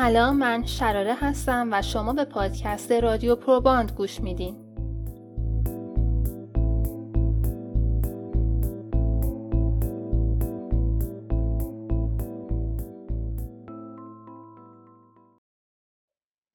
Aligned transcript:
سلام 0.00 0.36
من 0.36 0.66
شراره 0.66 1.14
هستم 1.14 1.68
و 1.72 1.82
شما 1.82 2.12
به 2.12 2.24
پادکست 2.24 2.92
رادیو 2.92 3.36
پروباند 3.36 3.92
گوش 3.92 4.20
میدین. 4.20 4.54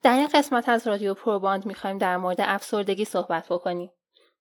در 0.04 0.18
این 0.18 0.28
قسمت 0.34 0.70
از 0.70 0.88
رادیو 0.88 1.14
پروباند 1.14 1.66
می‌خوایم 1.66 1.98
در 1.98 2.18
مورد 2.18 2.38
افسردگی 2.40 3.06
صحبت 3.06 3.48
بکنیم. 3.50 3.92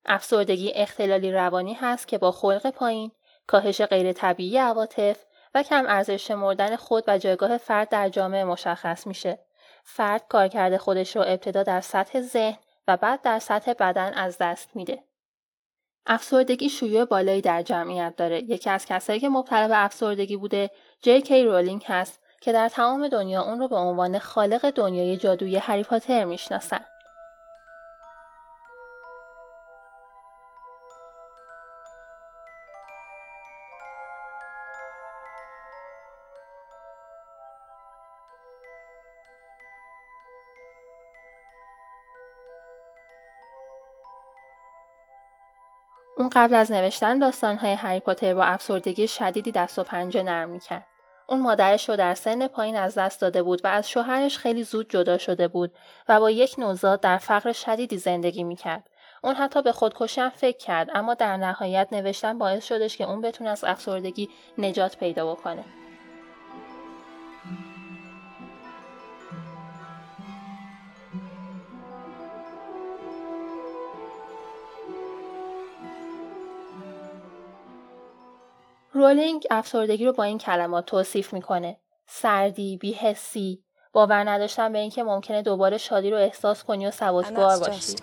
افسردگی 0.04 0.72
اختلالی 0.74 1.32
روانی 1.32 1.74
هست 1.74 2.08
که 2.08 2.18
با 2.18 2.32
خلق 2.32 2.70
پایین، 2.70 3.10
کاهش 3.46 3.80
غیر 3.80 4.12
طبیعی 4.12 4.58
عواطف 4.58 5.24
و 5.54 5.62
کم 5.62 5.84
ارزش 5.88 6.26
شمردن 6.26 6.76
خود 6.76 7.04
و 7.06 7.18
جایگاه 7.18 7.56
فرد 7.56 7.88
در 7.88 8.08
جامعه 8.08 8.44
مشخص 8.44 9.06
میشه. 9.06 9.38
فرد 9.84 10.24
کارکرد 10.28 10.76
خودش 10.76 11.16
رو 11.16 11.22
ابتدا 11.22 11.62
در 11.62 11.80
سطح 11.80 12.20
ذهن 12.20 12.58
و 12.88 12.96
بعد 12.96 13.22
در 13.22 13.38
سطح 13.38 13.72
بدن 13.72 14.12
از 14.12 14.38
دست 14.38 14.76
میده. 14.76 15.04
افسردگی 16.06 16.68
شیوع 16.68 17.04
بالایی 17.04 17.40
در 17.40 17.62
جمعیت 17.62 18.14
داره. 18.16 18.42
یکی 18.42 18.70
از 18.70 18.86
کسایی 18.86 19.20
که 19.20 19.28
مبتلا 19.28 19.68
به 19.68 19.84
افسردگی 19.84 20.36
بوده، 20.36 20.70
جی 21.02 21.20
کی 21.20 21.44
رولینگ 21.44 21.84
هست 21.86 22.20
که 22.40 22.52
در 22.52 22.68
تمام 22.68 23.08
دنیا 23.08 23.42
اون 23.42 23.58
رو 23.58 23.68
به 23.68 23.76
عنوان 23.76 24.18
خالق 24.18 24.70
دنیای 24.70 25.16
جادویی 25.16 25.56
هری 25.56 25.84
پاتر 25.84 26.24
می‌شناسن. 26.24 26.84
اون 46.22 46.30
قبل 46.34 46.54
از 46.54 46.72
نوشتن 46.72 47.18
داستانهای 47.18 47.72
هری 47.72 48.00
پاتر 48.00 48.34
با 48.34 48.44
افسردگی 48.44 49.08
شدیدی 49.08 49.52
دست 49.52 49.78
و 49.78 49.82
پنجه 49.82 50.22
نرم 50.22 50.48
می‌کرد. 50.48 50.86
اون 51.28 51.40
مادرش 51.40 51.88
رو 51.88 51.96
در 51.96 52.14
سن 52.14 52.46
پایین 52.46 52.76
از 52.76 52.98
دست 52.98 53.20
داده 53.20 53.42
بود 53.42 53.60
و 53.64 53.68
از 53.68 53.90
شوهرش 53.90 54.38
خیلی 54.38 54.62
زود 54.62 54.90
جدا 54.90 55.18
شده 55.18 55.48
بود 55.48 55.74
و 56.08 56.20
با 56.20 56.30
یک 56.30 56.54
نوزاد 56.58 57.00
در 57.00 57.18
فقر 57.18 57.52
شدیدی 57.52 57.98
زندگی 57.98 58.44
می‌کرد. 58.44 58.90
اون 59.24 59.34
حتی 59.34 59.62
به 59.62 59.72
خودکشی 59.72 60.20
هم 60.20 60.30
فکر 60.30 60.58
کرد 60.58 60.88
اما 60.94 61.14
در 61.14 61.36
نهایت 61.36 61.88
نوشتن 61.92 62.38
باعث 62.38 62.64
شدش 62.64 62.96
که 62.96 63.04
اون 63.04 63.20
بتونه 63.20 63.50
از 63.50 63.64
افسردگی 63.64 64.28
نجات 64.58 64.96
پیدا 64.96 65.34
بکنه. 65.34 65.64
رولینگ 78.94 79.46
افسردگی 79.50 80.06
رو 80.06 80.12
با 80.12 80.24
این 80.24 80.38
کلمات 80.38 80.86
توصیف 80.86 81.32
می‌کنه. 81.32 81.80
سردی، 82.06 82.76
بیهسی، 82.76 83.64
باور 83.92 84.30
نداشتن 84.30 84.72
به 84.72 84.78
اینکه 84.78 85.02
ممکنه 85.02 85.42
دوباره 85.42 85.78
شادی 85.78 86.10
رو 86.10 86.16
احساس 86.16 86.64
کنی 86.64 86.86
و 86.86 86.90
سبکبار 86.90 87.58
باشی. 87.58 87.94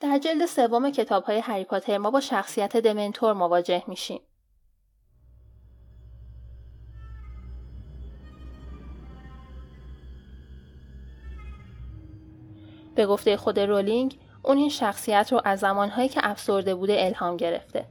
در 0.00 0.18
جلد 0.18 0.46
سوم 0.46 0.90
کتاب 0.90 1.24
های 1.24 1.38
هری 1.38 1.64
پاتر 1.64 1.98
ما 1.98 2.10
با 2.10 2.20
شخصیت 2.20 2.76
دمنتور 2.76 3.32
مواجه 3.32 3.82
میشیم. 3.86 4.20
به 12.96 13.06
گفته 13.06 13.36
خود 13.36 13.60
رولینگ 13.60 14.18
اون 14.42 14.56
این 14.56 14.68
شخصیت 14.68 15.28
رو 15.32 15.40
از 15.44 15.58
زمانهایی 15.58 16.08
که 16.08 16.20
افسرده 16.22 16.74
بوده 16.74 16.96
الهام 16.98 17.36
گرفته. 17.36 17.84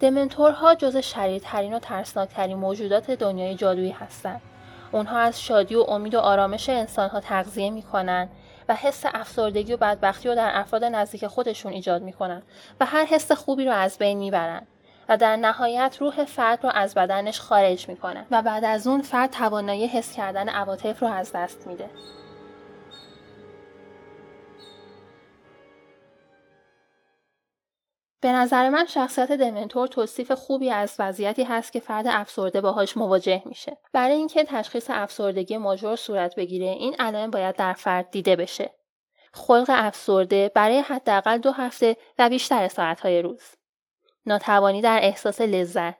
دمنتورها 0.00 0.74
جز 0.74 0.96
شریرترین 0.96 1.74
و 1.74 1.78
ترسناکترین 1.78 2.56
موجودات 2.56 3.10
دنیای 3.10 3.54
جادویی 3.54 3.90
هستند. 3.90 4.40
اونها 4.92 5.18
از 5.18 5.42
شادی 5.42 5.74
و 5.74 5.80
امید 5.80 6.14
و 6.14 6.18
آرامش 6.18 6.68
انسانها 6.68 7.20
تغذیه 7.20 7.70
می‌کنن 7.70 8.28
و 8.68 8.74
حس 8.74 9.02
افسردگی 9.14 9.72
و 9.72 9.76
بدبختی 9.76 10.28
رو 10.28 10.34
در 10.34 10.50
افراد 10.54 10.84
نزدیک 10.84 11.26
خودشون 11.26 11.72
ایجاد 11.72 12.02
می‌کنن 12.02 12.42
و 12.80 12.86
هر 12.86 13.04
حس 13.04 13.32
خوبی 13.32 13.64
رو 13.64 13.72
از 13.72 13.98
بین 13.98 14.18
می‌برن 14.18 14.66
و 15.08 15.16
در 15.16 15.36
نهایت 15.36 15.96
روح 16.00 16.24
فرد 16.24 16.64
رو 16.64 16.70
از 16.74 16.94
بدنش 16.94 17.40
خارج 17.40 17.88
می‌کنن 17.88 18.26
و 18.30 18.42
بعد 18.42 18.64
از 18.64 18.86
اون 18.86 19.02
فرد 19.02 19.30
توانایی 19.30 19.86
حس 19.86 20.12
کردن 20.12 20.48
عواطف 20.48 21.02
رو 21.02 21.08
از 21.08 21.32
دست 21.34 21.66
میده. 21.66 21.90
به 28.20 28.32
نظر 28.32 28.68
من 28.68 28.86
شخصیت 28.86 29.32
دمنتور 29.32 29.88
توصیف 29.88 30.32
خوبی 30.32 30.70
از 30.70 30.96
وضعیتی 30.98 31.44
هست 31.44 31.72
که 31.72 31.80
فرد 31.80 32.06
افسرده 32.08 32.60
باهاش 32.60 32.96
مواجه 32.96 33.42
میشه. 33.46 33.76
برای 33.92 34.16
اینکه 34.16 34.44
تشخیص 34.44 34.86
افسردگی 34.90 35.56
ماژور 35.56 35.96
صورت 35.96 36.34
بگیره، 36.34 36.66
این 36.66 36.96
علائم 36.98 37.30
باید 37.30 37.56
در 37.56 37.72
فرد 37.72 38.10
دیده 38.10 38.36
بشه. 38.36 38.74
خلق 39.32 39.66
افسرده 39.68 40.50
برای 40.54 40.78
حداقل 40.78 41.38
دو 41.38 41.52
هفته 41.52 41.96
و 42.18 42.28
بیشتر 42.28 42.68
ساعتهای 42.68 43.22
روز. 43.22 43.42
ناتوانی 44.26 44.82
در 44.82 44.98
احساس 45.02 45.40
لذت. 45.40 45.96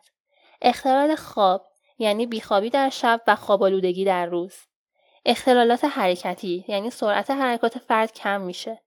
اختلال 0.63 1.15
خواب 1.15 1.67
یعنی 1.99 2.27
بیخوابی 2.27 2.71
در 2.71 2.89
شب 2.89 3.21
و 3.27 3.37
خوابالودگی 3.37 4.05
در 4.05 4.27
روز. 4.27 4.55
اختلالات 5.27 5.85
حرکتی 5.85 6.65
یعنی 6.69 6.91
سرعت 6.91 7.31
حرکات 7.31 7.79
فرد 7.79 8.13
کم 8.13 8.41
میشه. 8.41 8.83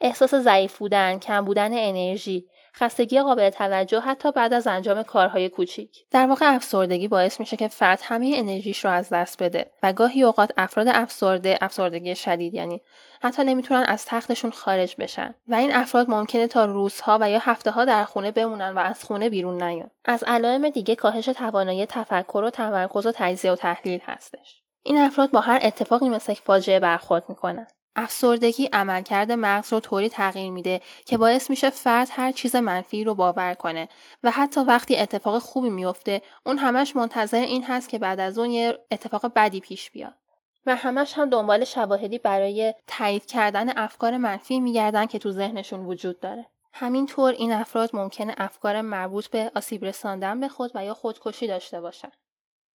احساس 0.00 0.34
ضعیف 0.34 0.78
بودن، 0.78 1.18
کم 1.18 1.44
بودن 1.44 1.72
انرژی، 1.72 2.49
خستگی 2.74 3.20
قابل 3.20 3.50
توجه 3.50 4.00
حتی 4.00 4.32
بعد 4.32 4.52
از 4.52 4.66
انجام 4.66 5.02
کارهای 5.02 5.48
کوچیک. 5.48 6.04
در 6.10 6.26
واقع 6.26 6.54
افسردگی 6.54 7.08
باعث 7.08 7.40
میشه 7.40 7.56
که 7.56 7.68
فرد 7.68 8.00
همه 8.02 8.32
انرژیش 8.34 8.84
رو 8.84 8.90
از 8.90 9.08
دست 9.08 9.42
بده 9.42 9.70
و 9.82 9.92
گاهی 9.92 10.22
اوقات 10.22 10.50
افراد 10.56 10.88
افسرده 10.88 11.58
افسردگی 11.60 12.14
شدید 12.14 12.54
یعنی 12.54 12.80
حتی 13.22 13.44
نمی‌تونن 13.44 13.82
از 13.82 14.04
تختشون 14.06 14.50
خارج 14.50 14.96
بشن. 14.98 15.34
و 15.48 15.54
این 15.54 15.74
افراد 15.74 16.10
ممکنه 16.10 16.46
تا 16.46 16.64
روزها 16.64 17.18
و 17.20 17.30
یا 17.30 17.38
هفته 17.42 17.70
ها 17.70 17.84
در 17.84 18.04
خونه 18.04 18.30
بمونن 18.30 18.74
و 18.74 18.78
از 18.78 19.04
خونه 19.04 19.30
بیرون 19.30 19.62
نیان. 19.62 19.90
از 20.04 20.24
علائم 20.26 20.68
دیگه 20.68 20.94
کاهش 20.94 21.24
توانایی 21.24 21.86
تفکر 21.86 22.42
و 22.46 22.50
تمرکز 22.50 23.06
و 23.06 23.12
تجزیه 23.14 23.52
و 23.52 23.56
تحلیل 23.56 24.00
هستش. 24.04 24.62
این 24.82 24.98
افراد 24.98 25.30
با 25.30 25.40
هر 25.40 25.60
اتفاقی 25.62 26.08
مثل 26.08 26.34
فاجعه 26.34 26.80
برخورد 26.80 27.24
می‌کنن. 27.28 27.66
افسردگی 27.96 28.68
عملکرد 28.72 29.32
مغز 29.32 29.72
رو 29.72 29.80
طوری 29.80 30.08
تغییر 30.08 30.50
میده 30.50 30.80
که 31.06 31.18
باعث 31.18 31.50
میشه 31.50 31.70
فرد 31.70 32.08
هر 32.10 32.32
چیز 32.32 32.56
منفی 32.56 33.04
رو 33.04 33.14
باور 33.14 33.54
کنه 33.54 33.88
و 34.22 34.30
حتی 34.30 34.60
وقتی 34.60 34.96
اتفاق 34.96 35.38
خوبی 35.38 35.70
میفته 35.70 36.22
اون 36.46 36.58
همش 36.58 36.96
منتظر 36.96 37.40
این 37.40 37.64
هست 37.64 37.88
که 37.88 37.98
بعد 37.98 38.20
از 38.20 38.38
اون 38.38 38.50
یه 38.50 38.78
اتفاق 38.90 39.32
بدی 39.36 39.60
پیش 39.60 39.90
بیاد. 39.90 40.14
و 40.66 40.76
همش 40.76 41.12
هم 41.14 41.30
دنبال 41.30 41.64
شواهدی 41.64 42.18
برای 42.18 42.74
تایید 42.86 43.26
کردن 43.26 43.78
افکار 43.78 44.16
منفی 44.16 44.60
میگردن 44.60 45.06
که 45.06 45.18
تو 45.18 45.30
ذهنشون 45.30 45.86
وجود 45.86 46.20
داره. 46.20 46.46
همینطور 46.72 47.32
این 47.32 47.52
افراد 47.52 47.90
ممکنه 47.92 48.34
افکار 48.38 48.80
مربوط 48.80 49.26
به 49.26 49.50
آسیب 49.54 49.84
رساندن 49.84 50.40
به 50.40 50.48
خود 50.48 50.70
و 50.74 50.84
یا 50.84 50.94
خودکشی 50.94 51.46
داشته 51.46 51.80
باشن. 51.80 52.10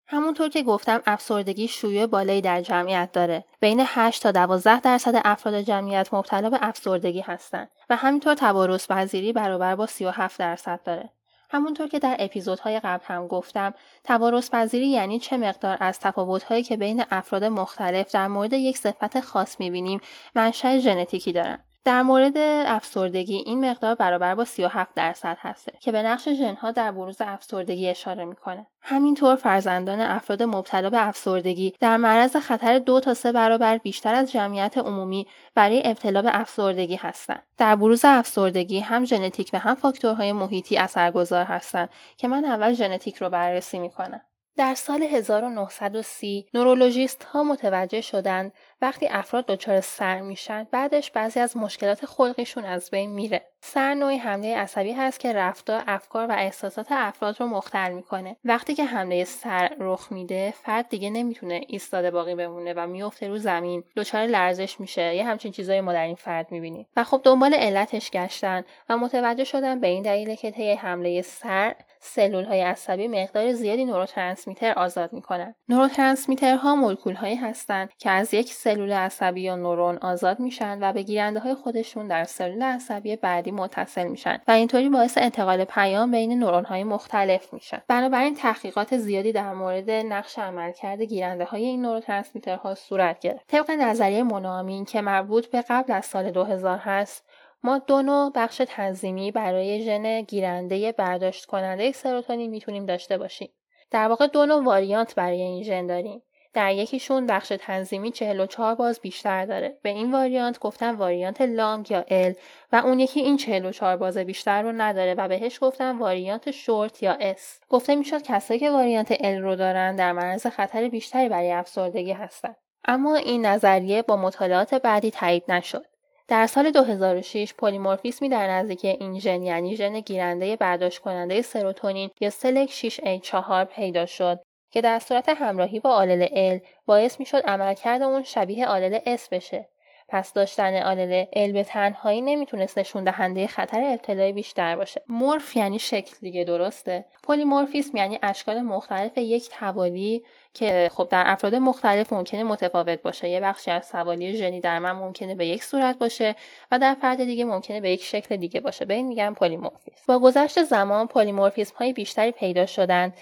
همونطور 0.07 0.50
که 0.50 0.63
گفتم 0.63 1.01
افسردگی 1.06 1.68
شیوع 1.68 2.06
بالایی 2.06 2.41
در 2.41 2.62
جمعیت 2.62 3.12
داره. 3.12 3.45
بین 3.59 3.83
8 3.85 4.24
تا 4.24 4.31
12 4.31 4.80
درصد 4.80 5.21
افراد 5.25 5.62
جمعیت 5.62 6.13
مبتلا 6.13 6.50
به 6.50 6.57
افسردگی 6.62 7.21
هستند 7.21 7.69
و 7.89 7.95
همینطور 7.95 8.33
تبارز 8.33 8.88
پذیری 8.88 9.33
برابر 9.33 9.75
با 9.75 9.85
37 9.85 10.39
درصد 10.39 10.80
داره. 10.83 11.09
همونطور 11.50 11.88
که 11.88 12.00
در 12.00 12.15
اپیزودهای 12.19 12.80
قبل 12.80 13.03
هم 13.06 13.27
گفتم 13.27 13.74
تبارز 14.03 14.51
پذیری 14.51 14.88
یعنی 14.88 15.19
چه 15.19 15.38
مقدار 15.38 15.77
از 15.80 16.00
تفاوتهایی 16.00 16.63
که 16.63 16.77
بین 16.77 17.03
افراد 17.12 17.44
مختلف 17.44 18.12
در 18.12 18.27
مورد 18.27 18.53
یک 18.53 18.77
صفت 18.77 19.19
خاص 19.19 19.59
می‌بینیم 19.59 20.01
منشأ 20.35 20.77
ژنتیکی 20.77 21.33
دارن 21.33 21.59
در 21.85 22.01
مورد 22.01 22.37
افسردگی 22.67 23.35
این 23.35 23.69
مقدار 23.69 23.95
برابر 23.95 24.35
با 24.35 24.45
37 24.45 24.93
درصد 24.95 25.37
هسته 25.39 25.73
که 25.79 25.91
به 25.91 26.03
نقش 26.03 26.29
ژنها 26.29 26.71
در 26.71 26.91
بروز 26.91 27.17
افسردگی 27.19 27.89
اشاره 27.89 28.25
می‌کنه. 28.25 28.67
همینطور 28.81 29.35
فرزندان 29.35 30.01
افراد 30.01 30.43
مبتلا 30.43 30.89
به 30.89 31.07
افسردگی 31.07 31.73
در 31.79 31.97
معرض 31.97 32.35
خطر 32.35 32.79
دو 32.79 32.99
تا 32.99 33.13
سه 33.13 33.31
برابر 33.31 33.77
بیشتر 33.77 34.15
از 34.15 34.31
جمعیت 34.31 34.77
عمومی 34.77 35.27
برای 35.55 35.81
ابتلا 35.85 36.21
به 36.21 36.39
افسردگی 36.39 36.95
هستند. 36.95 37.43
در 37.57 37.75
بروز 37.75 38.05
افسردگی 38.05 38.79
هم 38.79 39.05
ژنتیک 39.05 39.49
و 39.53 39.59
هم 39.59 39.75
فاکتورهای 39.75 40.31
محیطی 40.31 40.77
اثرگذار 40.77 41.45
هستند 41.45 41.89
که 42.17 42.27
من 42.27 42.45
اول 42.45 42.73
ژنتیک 42.73 43.15
رو 43.17 43.29
بررسی 43.29 43.79
می‌کنم. 43.79 44.21
در 44.57 44.74
سال 44.74 45.04
1930 45.04 46.48
نورولوژیست 46.54 47.24
ها 47.24 47.44
متوجه 47.44 48.02
شدند 48.02 48.54
وقتی 48.81 49.07
افراد 49.07 49.46
دچار 49.46 49.81
سر 49.81 50.22
میشن 50.22 50.68
بعدش 50.72 51.12
بعضی 51.12 51.40
از 51.40 51.57
مشکلات 51.57 52.06
خلقیشون 52.06 52.66
از 52.66 52.90
بین 52.90 53.10
میره. 53.10 53.42
سر 53.62 53.94
نوعی 53.94 54.18
حمله 54.18 54.57
عصبی 54.57 54.92
هست 54.92 55.19
که 55.19 55.34
رفتار، 55.34 55.84
افکار 55.88 56.28
و 56.28 56.31
احساسات 56.31 56.88
افراد 56.90 57.40
رو 57.40 57.48
مختل 57.48 57.92
می‌کنه. 57.92 58.36
وقتی 58.46 58.75
که 58.75 58.86
حمله 58.86 59.24
سر 59.24 59.75
رخ 59.80 60.12
میده، 60.12 60.54
فرد 60.63 60.90
دیگه 60.90 61.10
نمی‌تونه 61.10 61.62
ایستاده 61.68 62.12
باقی 62.12 62.36
بمونه 62.36 62.74
و 62.74 62.88
میفته 62.88 63.28
رو 63.28 63.38
زمین، 63.38 63.84
دچار 63.96 64.25
لرزش 64.25 64.80
میشه. 64.80 65.16
یه 65.16 65.25
همچین 65.25 65.52
چیزایی 65.52 65.81
ما 65.81 65.94
در 65.94 66.06
این 66.06 66.16
فرد 66.16 66.52
می‌بینیم. 66.52 66.88
و 66.96 67.04
خب 67.04 67.22
دنبال 67.24 67.54
علتش 67.54 68.12
گشتن 68.12 68.63
و 68.90 68.98
متوجه 68.98 69.44
شدن 69.44 69.80
به 69.80 69.88
این 69.88 70.04
دلیل 70.04 70.36
که 70.36 70.52
طی 70.52 70.74
حمله 70.74 71.22
سر 71.22 71.75
سلول 72.06 72.44
های 72.46 72.62
عصبی 72.62 73.07
مقدار 73.07 73.54
زیادی 73.54 73.86
نوروترانسمیتر 73.86 74.74
آزاد 74.74 75.13
می‌کنن. 75.13 75.56
نوروترانسمیترها 75.69 76.75
مولکول 76.75 77.13
هایی 77.13 77.36
هستند 77.36 77.90
که 77.98 78.10
از 78.10 78.34
یک 78.34 78.54
سلول 78.54 78.92
عصبی 78.92 79.42
یا 79.42 79.56
نورون 79.56 79.98
آزاد 79.98 80.40
میشن 80.40 80.78
و 80.81 80.94
به 80.94 81.04
گیرنده 81.04 81.40
های 81.40 81.54
خودشون 81.54 82.07
در 82.07 82.24
سلول 82.24 82.63
عصبی 82.63 83.16
بعدی 83.16 83.52
متصل 83.52 84.07
میشن 84.07 84.38
و 84.48 84.52
اینطوری 84.52 84.90
باعث 84.90 85.18
انتقال 85.18 85.63
پیام 85.63 86.12
بین 86.12 86.40
نورون 86.40 86.66
های 86.66 86.84
مختلف 86.84 87.54
میشن. 87.54 87.81
بنابراین 87.88 88.36
تحقیقات 88.36 88.98
زیادی 88.98 89.31
در 89.31 89.54
مورد 89.54 89.90
نقش 89.90 90.40
عملکرد 90.40 91.02
گیرنده 91.02 91.46
های 91.46 91.66
این 91.66 91.81
نوروترانسمیترها 91.81 92.75
صورت 92.75 93.19
گرفت. 93.19 93.48
طبق 93.48 93.72
نظریه 93.72 94.24
مونامین 94.24 94.86
که 94.86 95.02
مربوط 95.02 95.48
به 95.48 95.63
قبل 95.69 95.94
از 95.94 96.06
سال 96.06 96.31
2000 96.31 96.78
هست 96.78 97.25
ما 97.65 97.77
دو 97.77 98.01
نوع 98.01 98.31
بخش 98.35 98.62
تنظیمی 98.67 99.31
برای 99.31 99.81
ژن 99.81 100.21
گیرنده 100.21 100.91
برداشت 100.91 101.45
کننده 101.45 101.91
سروتونین 101.91 102.51
می‌تونیم 102.51 102.85
داشته 102.85 103.17
باشیم. 103.17 103.50
در 103.91 104.07
واقع 104.07 104.27
دو 104.27 104.45
نوع 104.45 104.63
واریانت 104.63 105.15
برای 105.15 105.41
این 105.41 105.63
ژن 105.63 105.88
داریم. 105.88 106.21
در 106.53 106.73
یکیشون 106.73 107.25
بخش 107.25 107.53
تنظیمی 107.59 108.12
44 108.12 108.75
باز 108.75 109.00
بیشتر 109.00 109.45
داره. 109.45 109.77
به 109.81 109.89
این 109.89 110.12
واریانت 110.12 110.59
گفتن 110.59 110.95
واریانت 110.95 111.41
لانگ 111.41 111.91
یا 111.91 112.06
ال 112.07 112.33
و 112.71 112.75
اون 112.75 113.00
یکی 113.00 113.19
این 113.19 113.38
44 113.38 113.97
باز 113.97 114.18
بیشتر 114.18 114.61
رو 114.61 114.71
نداره 114.71 115.13
و 115.13 115.27
بهش 115.27 115.57
گفتن 115.61 115.97
واریانت 115.97 116.51
شورت 116.51 117.03
یا 117.03 117.18
اس. 117.19 117.59
گفته 117.69 117.95
می‌شد 117.95 118.21
کسایی 118.21 118.59
که 118.59 118.71
واریانت 118.71 119.18
ال 119.19 119.41
رو 119.41 119.56
دارن 119.56 119.95
در 119.95 120.11
معرض 120.11 120.47
خطر 120.47 120.89
بیشتری 120.89 121.29
برای 121.29 121.51
افسردگی 121.51 122.11
هستن. 122.11 122.56
اما 122.88 123.15
این 123.15 123.45
نظریه 123.45 124.01
با 124.01 124.15
مطالعات 124.15 124.73
بعدی 124.73 125.11
تایید 125.11 125.44
نشد. 125.47 125.94
در 126.27 126.48
سال 126.48 126.72
2006 126.72 127.54
پلیمورفیسمی 127.54 128.30
در 128.30 128.48
نزدیکی 128.48 128.88
این 128.88 129.19
ژن 129.19 129.44
یعنی 129.44 129.75
ژن 129.75 130.00
گیرنده 130.00 130.56
برداشت 130.56 131.00
کننده 131.00 131.42
سروتونین 131.42 132.10
یا 132.22 132.30
سلک 132.30 132.69
6A4 132.69 133.63
پیدا 133.75 134.06
شد 134.06 134.39
که 134.72 134.81
در 134.81 135.00
صورت 135.00 135.30
همراهی 135.30 135.80
با 135.80 135.89
آلل 135.89 136.57
L 136.57 136.62
باعث 136.86 137.19
می‌شد 137.19 137.44
عملکرد 137.45 138.01
اون 138.01 138.24
شبیه 138.24 138.68
آلل 138.68 139.00
S 139.00 139.30
بشه. 139.31 139.69
پس 140.10 140.33
داشتن 140.33 140.81
آلل 140.81 141.25
ال 141.33 141.51
به 141.51 141.63
تنهایی 141.63 142.22
نمی‌تونست 142.22 142.78
نشون 142.78 143.04
دهنده 143.04 143.48
خطر 143.48 143.83
ابتلای 143.83 144.33
بیشتر 144.33 144.75
باشه. 144.75 145.01
مورف 145.10 145.56
یعنی 145.56 145.80
شکل 145.80 146.16
دیگه 146.21 146.44
درسته. 146.44 147.06
پلیمورفیسم 147.24 147.98
یعنی 147.98 148.19
اشکال 148.24 148.62
مختلف 148.62 149.18
یک 149.18 149.50
توالی 149.50 150.24
که 150.56 150.92
خب 150.94 151.07
در 151.12 151.24
افراد 151.25 151.56
مختلف 151.56 152.13
ممکنه 152.13 152.44
متفاوت 152.44 153.02
باشه. 153.02 153.30
یه 153.30 153.40
بخشی 153.40 153.72
از 153.72 153.90
توالی 153.90 154.38
ژنی 154.38 154.62
در 154.62 154.80
من 154.80 154.92
ممکنه 154.92 155.36
به 155.36 155.46
یک 155.46 155.63
صورت 155.63 155.98
باشه 155.98 156.36
و 156.72 156.80
در 156.80 156.96
فرد 157.02 157.24
دیگه 157.24 157.46
ممکنه 157.46 157.81
به 157.81 157.92
یک 157.92 158.04
شکل 158.04 158.36
دیگه 158.36 158.60
باشه. 158.60 158.86
به 158.86 158.94
این 158.94 159.07
میگن 159.07 159.34
پلیمورفیسم. 159.34 160.04
با 160.07 160.19
گذشت 160.19 160.63
زمان 160.63 161.07
پلیمورفیسم 161.07 161.75
های 161.75 161.94
بیشتری 161.94 162.31
پیدا 162.31 162.66
شدند 162.66 163.13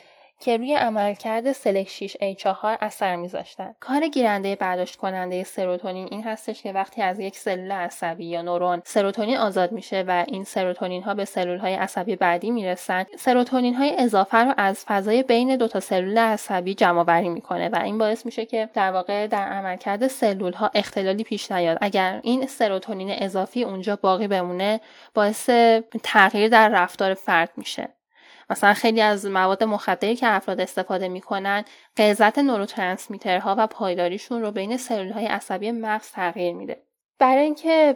که 0.44 0.58
روی 0.58 0.76
عملکرد 0.76 1.52
سلک 1.52 1.90
6 1.90 2.18
A4 2.18 2.78
اثر 2.82 3.16
میذاشتن. 3.16 3.76
کار 3.80 4.08
گیرنده 4.08 4.56
برداشت 4.56 4.96
کننده 4.96 5.44
سروتونین 5.44 6.08
این 6.12 6.24
هستش 6.24 6.64
که 6.64 6.72
وقتی 6.72 7.02
از 7.02 7.20
یک 7.20 7.38
سلول 7.38 7.72
عصبی 7.72 8.26
یا 8.26 8.42
نورون 8.42 8.82
سروتونین 8.86 9.38
آزاد 9.38 9.72
میشه 9.72 10.04
و 10.08 10.26
این 10.28 10.44
سروتونین 10.44 11.04
ها 11.04 11.14
به 11.14 11.26
سلول 11.26 11.58
های 11.58 11.74
عصبی 11.74 12.16
بعدی 12.16 12.52
می‌رسن 12.52 13.06
سروتونین 13.18 13.76
های 13.76 13.96
اضافه 13.98 14.38
رو 14.38 14.54
از 14.58 14.86
فضای 14.88 15.24
بین 15.24 15.56
دو 15.56 15.68
تا 15.68 15.80
سلول 15.80 16.18
عصبی 16.18 16.74
جمع 16.74 17.00
آوری 17.00 17.30
می‌کنه 17.30 17.70
و 17.70 17.80
این 17.84 17.98
باعث 17.98 18.26
میشه 18.26 18.46
که 18.46 18.70
در 18.74 18.92
واقع 18.92 19.28
در 19.28 19.48
عملکرد 19.48 20.08
سلول 20.08 20.54
ها 20.54 20.72
اختلالی 20.76 21.24
پیش 21.24 21.52
نیاد 21.52 21.78
اگر 21.82 22.20
این 22.24 22.48
سروتونین 22.48 23.10
اضافی 23.12 23.64
اونجا 23.64 23.96
باقی 23.96 24.28
بمونه 24.28 24.82
باعث 25.14 25.50
تغییر 26.04 26.50
در 26.50 26.70
رفتار 26.70 27.14
فرد 27.14 27.50
میشه 27.58 27.90
مثلا 28.50 28.74
خیلی 28.74 29.02
از 29.02 29.26
مواد 29.26 29.64
مخدری 29.64 30.16
که 30.16 30.28
افراد 30.28 30.62
استفاده 30.62 31.08
می‌کنن 31.08 31.64
غلظت 31.98 32.40
نوروترانسمیترها 32.40 33.56
و 33.58 33.68
پایداریشون 33.68 34.42
رو 34.42 34.52
بین 34.52 34.78
سلول 34.78 35.12
های 35.12 35.26
عصبی 35.26 35.72
مغز 35.72 36.12
تغییر 36.12 36.54
میده. 36.54 36.84
برای 37.20 37.44
اینکه 37.44 37.96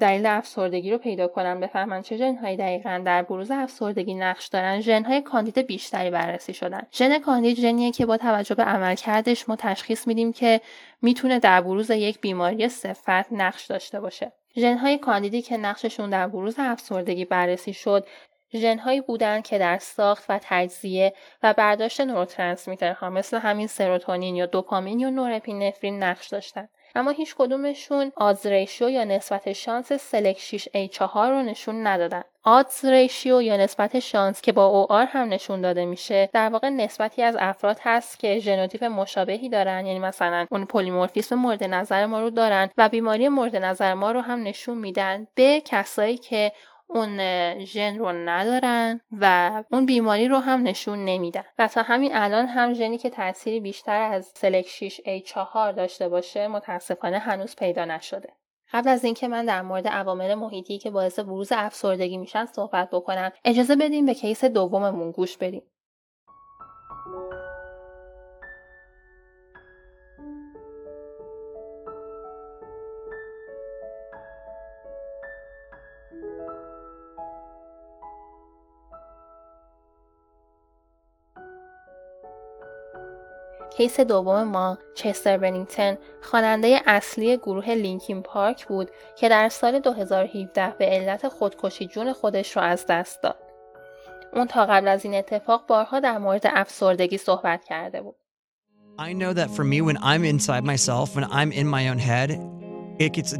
دلیل 0.00 0.26
افسردگی 0.26 0.90
رو 0.90 0.98
پیدا 0.98 1.28
کنن 1.28 1.60
بفهمن 1.60 2.02
چه 2.02 2.16
ژنهایی 2.16 2.56
دقیقا 2.56 3.02
در 3.04 3.22
بروز 3.22 3.50
افسردگی 3.50 4.14
نقش 4.14 4.46
دارن. 4.46 4.80
ژنهای 4.80 5.20
کاندید 5.20 5.58
بیشتری 5.58 6.10
بررسی 6.10 6.54
شدن. 6.54 6.82
ژن 6.92 7.18
کاندید 7.18 7.56
ژنیه 7.56 7.92
که 7.92 8.06
با 8.06 8.16
توجه 8.16 8.54
به 8.54 8.62
عملکردش 8.62 9.48
ما 9.48 9.56
تشخیص 9.56 10.06
میدیم 10.06 10.32
که 10.32 10.60
می‌تونه 11.02 11.38
در 11.38 11.60
بروز 11.60 11.90
یک 11.90 12.20
بیماری 12.20 12.68
صفت 12.68 13.32
نقش 13.32 13.66
داشته 13.66 14.00
باشه. 14.00 14.32
ژنهای 14.56 14.98
کاندیدی 14.98 15.42
که 15.42 15.56
نقششون 15.56 16.10
در 16.10 16.28
بروز 16.28 16.54
افسردگی 16.58 17.24
بررسی 17.24 17.72
شد 17.72 18.06
ژنهایی 18.54 19.00
بودند 19.00 19.42
که 19.42 19.58
در 19.58 19.78
ساخت 19.78 20.24
و 20.28 20.38
تجزیه 20.42 21.14
و 21.42 21.54
برداشت 21.54 22.00
نوروترانسمیترها 22.00 23.10
مثل 23.10 23.38
همین 23.38 23.66
سروتونین 23.66 24.36
یا 24.36 24.46
دوپامین 24.46 25.00
یا 25.00 25.10
نورپینفرین 25.10 26.02
نقش 26.02 26.28
داشتند 26.28 26.68
اما 26.96 27.10
هیچ 27.10 27.34
کدومشون 27.38 28.12
odds 28.16 28.46
ratio 28.46 28.90
یا 28.90 29.04
نسبت 29.04 29.52
شانس 29.52 29.92
SLC6A4 29.92 31.16
رو 31.16 31.42
نشون 31.42 31.86
ندادن. 31.86 32.22
Odds 32.42 32.84
ratio 32.84 33.42
یا 33.42 33.56
نسبت 33.56 33.98
شانس 33.98 34.40
که 34.40 34.52
با 34.52 34.66
OR 34.66 35.06
هم 35.06 35.28
نشون 35.28 35.60
داده 35.60 35.84
میشه 35.84 36.30
در 36.32 36.48
واقع 36.48 36.68
نسبتی 36.68 37.22
از 37.22 37.36
افراد 37.40 37.78
هست 37.82 38.18
که 38.18 38.38
ژنوتیپ 38.38 38.84
مشابهی 38.84 39.48
دارن 39.48 39.86
یعنی 39.86 39.98
مثلا 39.98 40.46
اون 40.50 40.64
پلیمورفیسم 40.64 41.36
مورد 41.36 41.64
نظر 41.64 42.06
ما 42.06 42.20
رو 42.20 42.30
دارن 42.30 42.70
و 42.78 42.88
بیماری 42.88 43.28
مورد 43.28 43.56
نظر 43.56 43.94
ما 43.94 44.12
رو 44.12 44.20
هم 44.20 44.42
نشون 44.42 44.78
میدن 44.78 45.26
به 45.34 45.62
کسایی 45.64 46.18
که 46.18 46.52
اون 46.94 47.18
ژن 47.64 47.98
رو 47.98 48.12
ندارن 48.12 49.00
و 49.12 49.64
اون 49.72 49.86
بیماری 49.86 50.28
رو 50.28 50.38
هم 50.38 50.62
نشون 50.62 51.04
نمیدن. 51.04 51.44
و 51.58 51.68
تا 51.68 51.82
همین 51.82 52.10
الان 52.14 52.46
هم 52.46 52.74
ژنی 52.74 52.98
که 52.98 53.10
تأثیری 53.10 53.60
بیشتر 53.60 54.02
از 54.02 54.32
سلک 54.34 54.66
6 54.68 55.00
A4 55.00 55.76
داشته 55.76 56.08
باشه 56.08 56.48
متاسفانه 56.48 57.18
هنوز 57.18 57.56
پیدا 57.56 57.84
نشده. 57.84 58.32
قبل 58.72 58.88
از 58.88 59.04
اینکه 59.04 59.28
من 59.28 59.44
در 59.44 59.62
مورد 59.62 59.88
عوامل 59.88 60.34
محیطی 60.34 60.78
که 60.78 60.90
باعث 60.90 61.18
بروز 61.18 61.52
افسردگی 61.52 62.18
میشن 62.18 62.46
صحبت 62.46 62.90
بکنم 62.90 63.32
اجازه 63.44 63.76
بدیم 63.76 64.06
به 64.06 64.14
کیس 64.14 64.44
دوممون 64.44 65.10
گوش 65.10 65.36
بدیم. 65.36 65.62
کیس 83.76 84.00
دوم 84.00 84.42
ما 84.42 84.78
چستر 84.94 85.36
بنینگتن 85.36 85.98
خواننده 86.22 86.80
اصلی 86.86 87.36
گروه 87.36 87.70
لینکین 87.70 88.22
پارک 88.22 88.66
بود 88.66 88.90
که 89.18 89.28
در 89.28 89.48
سال 89.48 89.78
2017 89.78 90.74
به 90.78 90.86
علت 90.86 91.28
خودکشی 91.28 91.86
جون 91.86 92.12
خودش 92.12 92.56
رو 92.56 92.62
از 92.62 92.86
دست 92.88 93.22
داد. 93.22 93.38
اون 94.32 94.46
تا 94.46 94.66
قبل 94.66 94.88
از 94.88 95.04
این 95.04 95.14
اتفاق 95.14 95.66
بارها 95.66 96.00
در 96.00 96.18
مورد 96.18 96.42
افسردگی 96.44 97.18
صحبت 97.18 97.64
کرده 97.64 98.02
بود. 98.02 98.14
I 98.98 99.12
know 99.12 99.32
that 99.32 99.50
for 99.50 99.64
me 99.64 99.80
when 99.80 99.96
I'm 99.96 100.24
inside 100.24 100.64
myself, 100.64 101.16
when 101.16 101.24
I'm 101.24 101.50
in 101.50 101.66
my 101.66 101.88
own 101.88 101.98
head, 101.98 102.30
it 103.00 103.12
gets 103.12 103.34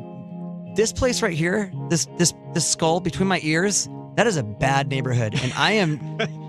this 0.75 0.93
place 0.93 1.23
right 1.23 1.39
here, 1.45 1.73
this 1.91 2.07
this 2.19 2.33
this 2.55 2.67
skull 2.75 2.99
between 3.01 3.29
my 3.29 3.41
ears, 3.53 3.89
that 4.17 4.27
is 4.27 4.37
a 4.37 4.43
bad 4.67 4.89
neighborhood 4.89 5.33
and 5.43 5.53
I 5.69 5.73
am 5.83 5.91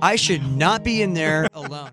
I 0.02 0.16
should 0.16 0.44
not 0.66 0.84
be 0.84 0.96
in 1.06 1.14
there 1.14 1.48
alone. 1.54 1.92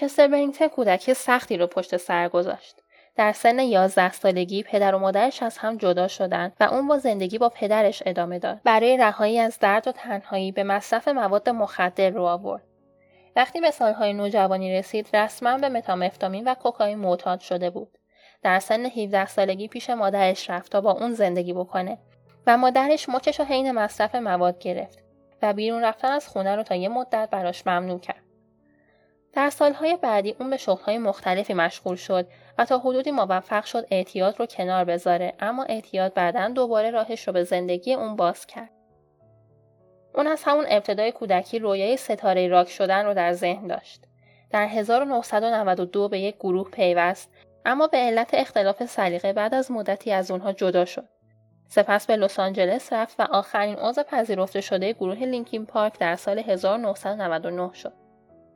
چستر 0.00 0.28
برینگتن 0.28 0.68
کودکی 0.68 1.14
سختی 1.14 1.56
رو 1.56 1.66
پشت 1.66 1.96
سر 1.96 2.28
گذاشت. 2.28 2.82
در 3.16 3.32
سن 3.32 3.58
11 3.58 4.12
سالگی 4.12 4.62
پدر 4.62 4.94
و 4.94 4.98
مادرش 4.98 5.42
از 5.42 5.58
هم 5.58 5.76
جدا 5.76 6.08
شدند 6.08 6.52
و 6.60 6.64
اون 6.64 6.88
با 6.88 6.98
زندگی 6.98 7.38
با 7.38 7.48
پدرش 7.48 8.02
ادامه 8.06 8.38
داد. 8.38 8.60
برای 8.64 8.96
رهایی 8.96 9.38
از 9.38 9.58
درد 9.58 9.88
و 9.88 9.92
تنهایی 9.92 10.52
به 10.52 10.64
مصرف 10.64 11.08
مواد 11.08 11.48
مخدر 11.48 12.10
رو 12.10 12.22
آورد. 12.22 12.62
وقتی 13.36 13.60
به 13.60 13.70
سالهای 13.70 14.12
نوجوانی 14.12 14.74
رسید 14.74 15.16
رسما 15.16 15.58
به 15.58 15.68
متامفتامین 15.68 16.48
و 16.48 16.54
کوکائین 16.54 16.98
معتاد 16.98 17.40
شده 17.40 17.70
بود. 17.70 17.98
در 18.42 18.58
سن 18.58 18.86
17 18.86 19.26
سالگی 19.26 19.68
پیش 19.68 19.90
مادرش 19.90 20.50
رفت 20.50 20.72
تا 20.72 20.80
با 20.80 20.90
اون 20.90 21.12
زندگی 21.12 21.52
بکنه 21.52 21.98
و 22.46 22.56
مادرش 22.56 23.08
مچش 23.08 23.40
و 23.40 23.44
حین 23.44 23.72
مصرف 23.72 24.14
مواد 24.14 24.58
گرفت 24.58 24.98
و 25.42 25.52
بیرون 25.52 25.84
رفتن 25.84 26.12
از 26.12 26.28
خونه 26.28 26.56
رو 26.56 26.62
تا 26.62 26.74
یه 26.74 26.88
مدت 26.88 27.28
براش 27.30 27.66
ممنوع 27.66 28.00
کرد. 28.00 28.27
در 29.38 29.50
سالهای 29.50 29.96
بعدی 29.96 30.36
اون 30.40 30.50
به 30.50 30.56
شغلهای 30.56 30.98
مختلفی 30.98 31.54
مشغول 31.54 31.96
شد 31.96 32.26
و 32.58 32.64
تا 32.64 32.78
حدودی 32.78 33.10
موفق 33.10 33.64
شد 33.64 33.86
اعتیاد 33.90 34.40
رو 34.40 34.46
کنار 34.46 34.84
بذاره 34.84 35.34
اما 35.40 35.64
اعتیاد 35.64 36.14
بعدا 36.14 36.48
دوباره 36.48 36.90
راهش 36.90 37.26
رو 37.26 37.32
به 37.32 37.44
زندگی 37.44 37.94
اون 37.94 38.16
باز 38.16 38.46
کرد. 38.46 38.70
اون 40.14 40.26
از 40.26 40.42
همون 40.44 40.64
ابتدای 40.68 41.12
کودکی 41.12 41.58
رویای 41.58 41.96
ستاره 41.96 42.48
راک 42.48 42.68
شدن 42.68 43.04
رو 43.04 43.14
در 43.14 43.32
ذهن 43.32 43.66
داشت. 43.66 44.04
در 44.50 44.66
1992 44.66 46.08
به 46.08 46.18
یک 46.18 46.36
گروه 46.36 46.70
پیوست 46.70 47.30
اما 47.64 47.86
به 47.86 47.98
علت 47.98 48.30
اختلاف 48.32 48.86
سلیقه 48.86 49.32
بعد 49.32 49.54
از 49.54 49.70
مدتی 49.70 50.12
از 50.12 50.30
اونها 50.30 50.52
جدا 50.52 50.84
شد. 50.84 51.08
سپس 51.68 52.06
به 52.06 52.16
لس 52.16 52.40
آنجلس 52.40 52.92
رفت 52.92 53.20
و 53.20 53.22
آخرین 53.22 53.76
عضو 53.76 54.02
پذیرفته 54.02 54.60
شده 54.60 54.92
گروه 54.92 55.18
لینکین 55.18 55.66
پارک 55.66 55.98
در 55.98 56.16
سال 56.16 56.38
1999 56.38 57.74
شد. 57.74 58.07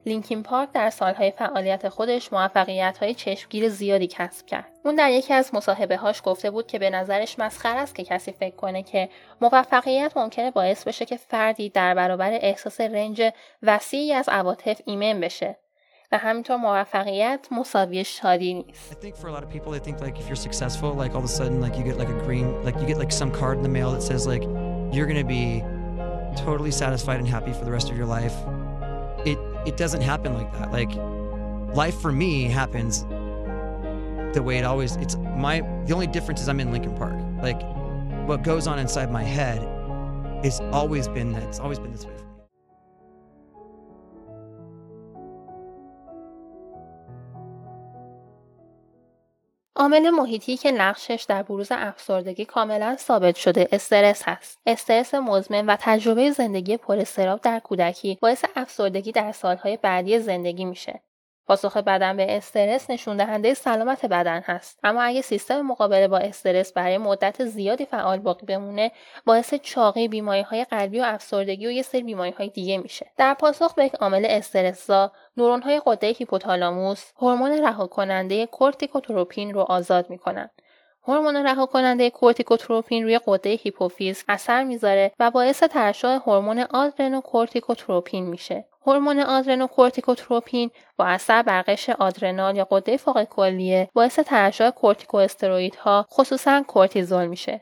لینکین 0.06 0.42
پارک 0.42 0.72
در 0.72 0.90
سالهای 0.90 1.30
فعالیت 1.30 1.88
خودش 1.88 2.32
موفقیت 2.32 2.98
های 2.98 3.14
چشمگیر 3.14 3.68
زیادی 3.68 4.06
کسب 4.06 4.46
کرد. 4.46 4.68
اون 4.84 4.94
در 4.94 5.10
یکی 5.10 5.34
از 5.34 5.54
مصاحبه 5.54 5.96
هاش 5.96 6.22
گفته 6.24 6.50
بود 6.50 6.66
که 6.66 6.78
به 6.78 6.90
نظرش 6.90 7.38
مسخر 7.38 7.76
است 7.76 7.94
که 7.94 8.04
کسی 8.04 8.32
فکر 8.32 8.56
کنه 8.56 8.82
که 8.82 9.08
موفقیت 9.40 10.12
ممکنه 10.16 10.50
باعث 10.50 10.84
بشه 10.84 11.04
که 11.04 11.16
فردی 11.16 11.68
در 11.68 11.94
برابر 11.94 12.32
احساس 12.32 12.80
رنج 12.80 13.22
وسیعی 13.62 14.12
از 14.12 14.28
عواطف 14.28 14.80
ایمن 14.84 15.20
بشه 15.20 15.56
و 16.12 16.18
همینطور 16.18 16.56
موفقیت 16.56 17.46
مساوی 17.50 18.04
شادی 18.04 18.54
نیست. 18.54 18.92
It 29.66 29.76
doesn't 29.76 30.02
happen 30.02 30.34
like 30.34 30.52
that. 30.52 30.72
Like 30.72 30.94
life 31.74 32.00
for 32.00 32.12
me 32.12 32.44
happens 32.44 33.04
the 34.34 34.42
way 34.42 34.58
it 34.58 34.64
always 34.64 34.96
it's 34.96 35.16
my 35.36 35.60
the 35.86 35.92
only 35.92 36.06
difference 36.06 36.40
is 36.40 36.48
I'm 36.48 36.60
in 36.60 36.72
Lincoln 36.72 36.96
Park. 36.96 37.14
Like 37.42 37.62
what 38.26 38.42
goes 38.42 38.66
on 38.66 38.78
inside 38.78 39.10
my 39.10 39.22
head 39.22 39.68
it's 40.44 40.60
always 40.72 41.08
been 41.08 41.32
that 41.32 41.42
it's 41.44 41.60
always 41.60 41.78
been 41.78 41.92
this 41.92 42.04
way 42.04 42.21
عامل 49.76 50.10
محیطی 50.10 50.56
که 50.56 50.72
نقشش 50.72 51.26
در 51.28 51.42
بروز 51.42 51.68
افسردگی 51.70 52.44
کاملا 52.44 52.96
ثابت 52.96 53.36
شده 53.36 53.68
استرس 53.72 54.22
هست. 54.24 54.60
استرس 54.66 55.14
مزمن 55.14 55.66
و 55.66 55.76
تجربه 55.80 56.30
زندگی 56.30 56.76
پر 56.76 57.04
در 57.42 57.58
کودکی 57.58 58.18
باعث 58.22 58.44
افسردگی 58.56 59.12
در 59.12 59.32
سالهای 59.32 59.76
بعدی 59.76 60.18
زندگی 60.18 60.64
میشه. 60.64 61.00
پاسخ 61.46 61.76
بدن 61.76 62.16
به 62.16 62.36
استرس 62.36 62.90
نشون 62.90 63.16
دهنده 63.16 63.54
سلامت 63.54 64.06
بدن 64.06 64.42
هست. 64.44 64.78
اما 64.82 65.02
اگه 65.02 65.20
سیستم 65.20 65.60
مقابله 65.60 66.08
با 66.08 66.18
استرس 66.18 66.72
برای 66.72 66.98
مدت 66.98 67.44
زیادی 67.44 67.84
فعال 67.84 68.18
باقی 68.18 68.46
بمونه 68.46 68.92
باعث 69.26 69.54
چاقی 69.54 70.08
بیماری 70.08 70.42
های 70.42 70.64
قلبی 70.64 71.00
و 71.00 71.02
افسردگی 71.02 71.66
و 71.66 71.70
یه 71.70 71.82
سری 71.82 72.02
بیماری 72.02 72.30
های 72.30 72.48
دیگه 72.48 72.78
میشه. 72.78 73.06
در 73.16 73.34
پاسخ 73.34 73.74
به 73.74 73.84
یک 73.84 73.94
عامل 73.94 74.26
استرسزا 74.28 75.12
نورون 75.36 75.62
های 75.62 75.82
قده 75.86 76.06
هیپوتالاموس 76.06 77.12
هورمون 77.16 77.64
رها 77.64 77.86
کننده 77.86 78.46
کورتیکوتروپین 78.46 79.54
رو 79.54 79.60
آزاد 79.60 80.10
می‌کنن. 80.10 80.50
هورمون 81.08 81.36
رها 81.36 81.66
کننده 81.66 82.10
کورتیکوتروپین 82.10 83.04
روی 83.04 83.20
غده 83.26 83.50
هیپوفیز 83.50 84.24
اثر 84.28 84.64
می‌ذاره 84.64 85.12
و 85.18 85.30
باعث 85.30 85.62
ترشح 85.62 86.18
هورمون 86.26 86.58
آدرنوکورتیکوتروپین 86.58 88.26
میشه. 88.26 88.64
هورمون 88.86 89.20
آدرنوکورتیکوتروپین 89.20 90.70
با 90.96 91.04
اثر 91.06 91.42
بر 91.42 91.62
قشر 91.62 91.96
آدرنال 91.98 92.56
یا 92.56 92.64
غده 92.64 92.96
فوق 92.96 93.24
کلیه 93.24 93.88
باعث 93.94 94.18
ترشح 94.18 94.70
کورتیکواستروئیدها 94.70 96.06
خصوصا 96.10 96.62
کورتیزول 96.66 97.26
میشه. 97.26 97.60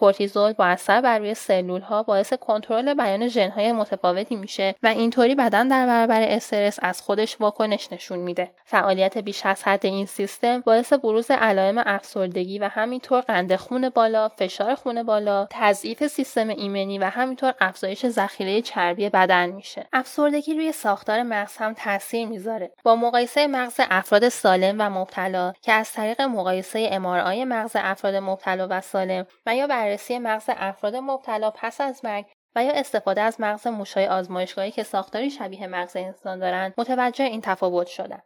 کورتیزول 0.00 0.52
با 0.52 0.66
اثر 0.66 1.00
بر 1.00 1.18
روی 1.18 1.34
سلول 1.34 1.80
ها 1.80 2.02
باعث 2.02 2.32
کنترل 2.32 2.94
بیان 2.94 3.28
ژن 3.28 3.50
های 3.50 3.72
متفاوتی 3.72 4.36
میشه 4.36 4.74
و 4.82 4.86
اینطوری 4.86 5.34
بدن 5.34 5.68
در 5.68 5.86
برابر 5.86 6.22
استرس 6.22 6.78
از 6.82 7.02
خودش 7.02 7.40
واکنش 7.40 7.92
نشون 7.92 8.18
میده. 8.18 8.50
فعالیت 8.64 9.18
بیش 9.18 9.46
از 9.46 9.64
حد 9.64 9.86
این 9.86 10.06
سیستم 10.06 10.60
باعث 10.60 10.92
بروز 10.92 11.30
علائم 11.30 11.82
افسردگی 11.86 12.58
و 12.58 12.68
همینطور 12.68 13.20
قند 13.20 13.56
خون 13.56 13.88
بالا 13.88 14.28
فشار 14.28 14.74
خون 14.74 15.02
بالا 15.02 15.46
تضعیف 15.50 16.06
سیستم 16.06 16.48
ایمنی 16.48 16.98
و 16.98 17.04
همینطور 17.04 17.54
افزایش 17.60 18.08
ذخیره 18.08 18.62
چربی 18.62 19.08
بدن 19.08 19.46
میشه. 19.46 19.86
افسردگی 19.92 20.54
روی 20.54 20.72
ساختار 20.72 21.22
مغز 21.22 21.56
هم 21.56 21.74
تاثیر 21.74 22.28
می‌ذاره. 22.28 22.70
با 22.84 22.96
مقایسه 22.96 23.46
مغز 23.46 23.80
افراد 23.90 24.28
سالم 24.28 24.76
و 24.78 24.90
مبتلا 24.90 25.52
که 25.62 25.72
از 25.72 25.92
طریق 25.92 26.20
مقایسه 26.20 26.88
امارآی 26.92 27.44
مغز 27.44 27.72
افراد 27.74 28.14
مبتلا 28.14 28.66
و 28.70 28.80
سالم 28.80 29.26
و 29.46 29.56
یا 29.56 29.66
بررسی 29.88 30.18
مغز 30.18 30.44
افراد 30.48 30.96
مبتلا 30.96 31.50
پس 31.50 31.80
از 31.80 32.04
مرگ 32.04 32.26
و 32.56 32.64
یا 32.64 32.72
استفاده 32.72 33.20
از 33.20 33.40
مغز 33.40 33.66
موشای 33.66 34.06
آزمایشگاهی 34.06 34.70
که 34.70 34.82
ساختاری 34.82 35.30
شبیه 35.30 35.66
مغز 35.66 35.96
انسان 35.96 36.38
دارند 36.38 36.74
متوجه 36.78 37.24
این 37.24 37.40
تفاوت 37.40 37.86
شدن. 37.86 38.22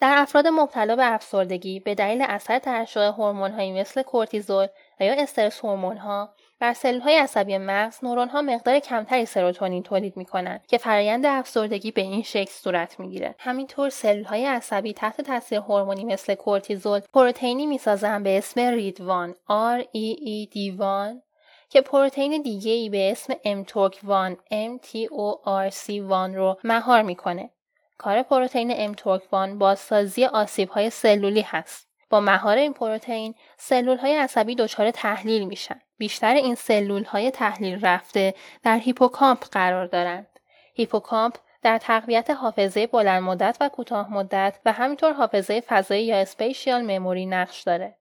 در 0.00 0.14
افراد 0.18 0.46
مبتلا 0.46 0.96
به 0.96 1.14
افسردگی 1.14 1.80
به 1.80 1.94
دلیل 1.94 2.22
اثر 2.28 2.58
ترشح 2.58 3.00
هورمون‌هایی 3.00 3.80
مثل 3.80 4.02
کورتیزول 4.02 4.66
و 5.00 5.04
یا 5.04 5.22
استرس 5.22 5.64
هورمون‌ها 5.64 6.34
بر 6.62 6.72
سلولهای 6.72 7.16
عصبی 7.16 7.58
مغز 7.58 8.04
نورون‌ها 8.04 8.42
مقدار 8.42 8.78
کمتری 8.78 9.24
سروتونین 9.24 9.82
تولید 9.82 10.16
می‌کنند 10.16 10.66
که 10.66 10.78
فرایند 10.78 11.26
افسردگی 11.26 11.90
به 11.90 12.00
این 12.00 12.22
شکل 12.22 12.50
صورت 12.50 13.00
می‌گیرد 13.00 13.34
همینطور 13.38 13.90
سلولهای 13.90 14.46
عصبی 14.46 14.92
تحت 14.92 15.20
تاثیر 15.20 15.58
هورمونی 15.58 16.04
مثل 16.04 16.34
کورتیزول 16.34 17.00
پروتئینی 17.14 17.66
می‌سازند 17.66 18.24
به 18.24 18.38
اسم 18.38 18.60
ریدوان 18.60 19.34
R 19.78 19.82
E 19.82 20.16
D 20.16 20.54
D1 20.54 21.22
که 21.70 21.80
پروتئین 21.80 22.42
دیگه 22.42 22.72
ای 22.72 22.88
به 22.88 23.12
اسم 23.12 23.34
mTORC1 23.34 24.36
MTORC1 24.52 26.34
رو 26.36 26.58
مهار 26.64 27.02
می‌کنه. 27.02 27.50
کار 27.98 28.22
پروتئین 28.22 28.94
mTORC1 28.94 29.58
بازسازی 29.58 30.24
آسیب 30.24 30.68
های 30.68 30.90
سلولی 30.90 31.40
هست. 31.40 31.88
با 32.10 32.20
مهار 32.20 32.56
این 32.56 32.72
پروتئین 32.72 33.34
سلول 33.58 33.96
های 33.96 34.16
عصبی 34.16 34.54
دچار 34.54 34.90
تحلیل 34.90 35.44
میشن. 35.44 35.80
بیشتر 36.02 36.34
این 36.34 36.54
سلول 36.54 37.04
های 37.04 37.30
تحلیل 37.30 37.86
رفته 37.86 38.34
در 38.62 38.78
هیپوکامپ 38.78 39.44
قرار 39.52 39.86
دارند. 39.86 40.26
هیپوکامپ 40.74 41.34
در 41.62 41.78
تقویت 41.78 42.30
حافظه 42.30 42.86
بلند 42.86 43.22
مدت 43.22 43.56
و 43.60 43.68
کوتاه 43.68 44.12
مدت 44.12 44.60
و 44.64 44.72
همینطور 44.72 45.12
حافظه 45.12 45.60
فضایی 45.60 46.04
یا 46.04 46.16
spatial 46.16 46.82
memory 46.82 47.26
نقش 47.26 47.62
داره. 47.62 47.96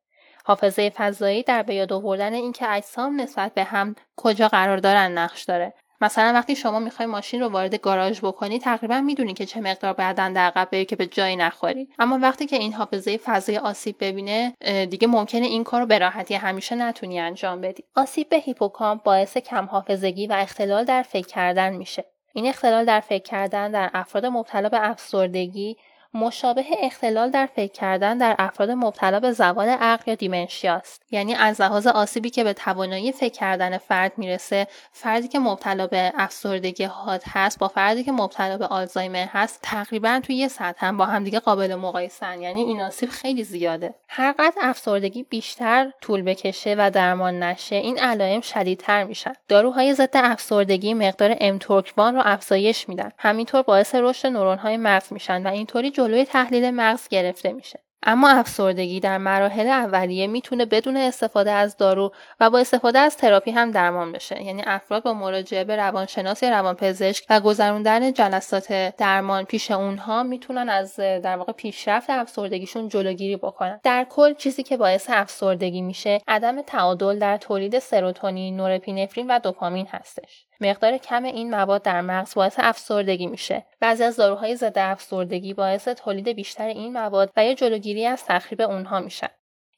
حافظه 0.45 0.89
فضایی 0.89 1.43
در 1.43 1.63
به 1.63 1.75
یاد 1.75 1.93
آوردن 1.93 2.33
اینکه 2.33 2.71
اجسام 2.71 3.21
نسبت 3.21 3.53
به 3.53 3.63
هم 3.63 3.95
کجا 4.15 4.47
قرار 4.47 4.77
دارن 4.77 5.17
نقش 5.17 5.43
داره 5.43 5.73
مثلا 6.01 6.33
وقتی 6.33 6.55
شما 6.55 6.79
می‌خوای 6.79 7.05
ماشین 7.05 7.41
رو 7.41 7.49
وارد 7.49 7.75
گاراژ 7.75 8.19
بکنی 8.19 8.59
تقریبا 8.59 9.01
می‌دونی 9.01 9.33
که 9.33 9.45
چه 9.45 9.61
مقدار 9.61 9.93
بعدن 9.93 10.33
در 10.33 10.45
عقب 10.45 10.69
بری 10.71 10.85
که 10.85 10.95
به 10.95 11.07
جایی 11.07 11.35
نخوری. 11.35 11.87
اما 11.99 12.19
وقتی 12.21 12.45
که 12.45 12.55
این 12.55 12.73
حافظه 12.73 13.17
فضایی 13.17 13.57
آسیب 13.57 13.95
ببینه 13.99 14.53
دیگه 14.89 15.07
ممکنه 15.07 15.45
این 15.45 15.63
کار 15.63 15.81
رو 15.81 15.87
به 15.87 15.99
راحتی 15.99 16.33
همیشه 16.33 16.75
نتونی 16.75 17.19
انجام 17.19 17.61
بدی. 17.61 17.83
آسیب 17.95 18.29
به 18.29 18.37
هیپوکامپ 18.37 19.03
باعث 19.03 19.37
کم 19.37 19.65
حافظگی 19.65 20.27
و 20.27 20.33
اختلال 20.33 20.83
در 20.83 21.01
فکر 21.01 21.27
کردن 21.27 21.73
میشه. 21.73 22.05
این 22.33 22.47
اختلال 22.47 22.85
در 22.85 22.99
فکر 22.99 23.23
کردن 23.23 23.71
در 23.71 23.89
افراد 23.93 24.25
مبتلا 24.25 24.69
به 24.69 24.89
افسردگی 24.89 25.77
مشابه 26.13 26.65
اختلال 26.79 27.29
در 27.29 27.45
فکر 27.45 27.71
کردن 27.71 28.17
در 28.17 28.35
افراد 28.39 28.71
مبتلا 28.71 29.19
به 29.19 29.31
زوال 29.31 29.69
عقل 29.69 30.03
یا 30.05 30.15
دیمنشیا 30.15 30.75
است. 30.75 31.03
یعنی 31.11 31.35
از 31.35 31.61
لحاظ 31.61 31.87
آسیبی 31.87 32.29
که 32.29 32.43
به 32.43 32.53
توانایی 32.53 33.11
فکر 33.11 33.33
کردن 33.33 33.77
فرد 33.77 34.11
می‌رسه 34.17 34.67
فردی 34.91 35.27
که 35.27 35.39
مبتلا 35.39 35.87
به 35.87 36.13
افسردگی 36.15 36.83
حاد 36.83 37.23
هست 37.27 37.59
با 37.59 37.67
فردی 37.67 38.03
که 38.03 38.11
مبتلا 38.11 38.57
به 38.57 38.67
آلزایمر 38.67 39.25
هست 39.29 39.59
تقریبا 39.63 40.21
توی 40.23 40.35
یه 40.35 40.47
سطح 40.47 40.85
هم 40.85 40.97
با 40.97 41.05
همدیگه 41.05 41.39
قابل 41.39 41.75
مقایسن. 41.75 42.41
یعنی 42.41 42.61
این 42.61 42.81
آسیب 42.81 43.09
خیلی 43.09 43.43
زیاده. 43.43 43.93
هر 44.07 44.31
قدر 44.39 44.57
افسردگی 44.61 45.23
بیشتر 45.23 45.91
طول 46.01 46.21
بکشه 46.21 46.75
و 46.77 46.91
درمان 46.91 47.43
نشه 47.43 47.75
این 47.75 47.99
علائم 47.99 48.41
شدیدتر 48.41 49.03
میشن. 49.03 49.33
داروهای 49.47 49.93
ضد 49.93 50.09
افسردگی 50.13 50.93
مقدار 50.93 51.35
امتورکوان 51.39 52.15
رو 52.15 52.21
افزایش 52.25 52.89
میدن. 52.89 53.11
همینطور 53.17 53.61
باعث 53.61 53.95
رشد 53.95 54.27
نورونهای 54.27 54.77
مغز 54.77 55.13
میشن 55.13 55.47
و 55.47 55.49
اینطوری 55.49 55.91
جلوی 56.01 56.25
تحلیل 56.25 56.71
مغز 56.71 57.07
گرفته 57.07 57.51
میشه. 57.51 57.79
اما 58.03 58.29
افسردگی 58.29 58.99
در 58.99 59.17
مراحل 59.17 59.67
اولیه 59.67 60.27
می‌تونه 60.27 60.65
بدون 60.65 60.97
استفاده 60.97 61.51
از 61.51 61.77
دارو 61.77 62.11
و 62.39 62.49
با 62.49 62.59
استفاده 62.59 62.99
از 62.99 63.17
تراپی 63.17 63.51
هم 63.51 63.71
درمان 63.71 64.11
بشه. 64.11 64.43
یعنی 64.43 64.63
افراد 64.65 65.03
با 65.03 65.13
مراجعه 65.13 65.63
به 65.63 65.75
روانشناس 65.75 66.43
یا 66.43 66.49
روانپزشک 66.49 67.25
و 67.29 67.39
گذروندن 67.39 68.13
جلسات 68.13 68.95
درمان 68.97 69.43
پیش 69.43 69.71
اونها 69.71 70.23
می‌تونن 70.23 70.69
از 70.69 70.95
در 70.95 71.37
واقع 71.37 71.53
پیشرفت 71.53 72.09
افسردگیشون 72.09 72.89
جلوگیری 72.89 73.35
بکنن. 73.35 73.79
در 73.83 74.05
کل 74.09 74.33
چیزی 74.33 74.63
که 74.63 74.77
باعث 74.77 75.09
افسردگی 75.09 75.81
میشه 75.81 76.21
عدم 76.27 76.61
تعادل 76.61 77.19
در 77.19 77.37
تولید 77.37 77.79
سروتونین 77.79 78.57
نورپینفرین 78.57 79.31
و 79.31 79.39
دوپامین 79.39 79.87
هستش. 79.91 80.45
مقدار 80.61 80.97
کم 80.97 81.23
این 81.23 81.49
مواد 81.49 81.81
در 81.81 82.01
مغز 82.01 82.33
باعث 82.35 82.55
افسردگی 82.57 83.27
میشه. 83.27 83.65
بعضی 83.79 84.03
از 84.03 84.15
داروهای 84.15 84.55
ضد 84.55 84.77
افسردگی 84.77 85.53
باعث 85.53 85.87
تولید 85.87 86.29
بیشتر 86.29 86.67
این 86.67 86.93
مواد 86.93 87.31
و 87.37 87.45
یا 87.45 87.53
جلوگیری 87.53 87.90
از 87.99 88.25
تخریب 88.25 88.61
اونها 88.61 88.99
میشن. 88.99 89.29